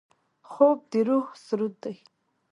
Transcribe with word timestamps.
خوب 0.49 0.77
د 0.91 0.93
روح 1.07 1.27
سرود 1.45 1.75
دی 1.83 1.95